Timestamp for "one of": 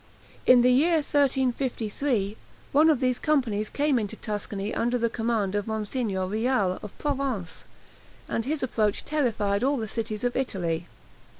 2.71-3.01